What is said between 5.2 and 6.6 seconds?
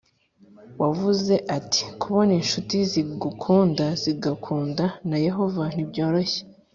yehova ntibyoroshye